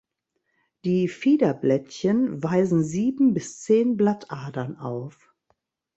Die 0.83 1.07
Fiederblättchen 1.07 2.41
weisen 2.41 2.83
sieben 2.83 3.35
bis 3.35 3.59
zehn 3.61 3.97
Blattadern 3.97 4.77
auf. 4.77 5.31